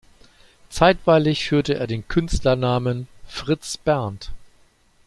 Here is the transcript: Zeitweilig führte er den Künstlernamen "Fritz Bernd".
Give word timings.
Zeitweilig 0.71 1.45
führte 1.47 1.75
er 1.75 1.85
den 1.85 2.07
Künstlernamen 2.07 3.07
"Fritz 3.27 3.77
Bernd". 3.77 4.31